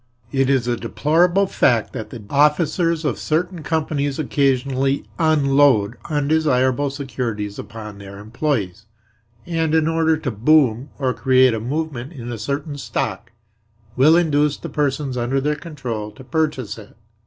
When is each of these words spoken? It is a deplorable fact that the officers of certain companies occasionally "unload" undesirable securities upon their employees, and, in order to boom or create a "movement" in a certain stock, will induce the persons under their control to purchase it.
It 0.31 0.49
is 0.49 0.67
a 0.67 0.75
deplorable 0.75 1.45
fact 1.45 1.93
that 1.93 2.09
the 2.09 2.23
officers 2.31 3.05
of 3.05 3.19
certain 3.19 3.61
companies 3.61 4.17
occasionally 4.17 5.05
"unload" 5.19 5.95
undesirable 6.09 6.89
securities 6.89 7.59
upon 7.59 7.99
their 7.99 8.17
employees, 8.17 8.87
and, 9.45 9.75
in 9.75 9.87
order 9.87 10.17
to 10.17 10.31
boom 10.31 10.89
or 10.97 11.13
create 11.13 11.53
a 11.53 11.59
"movement" 11.59 12.13
in 12.13 12.31
a 12.31 12.39
certain 12.39 12.79
stock, 12.79 13.31
will 13.95 14.17
induce 14.17 14.57
the 14.57 14.69
persons 14.69 15.17
under 15.17 15.39
their 15.39 15.55
control 15.55 16.09
to 16.13 16.23
purchase 16.23 16.79
it. 16.79 16.97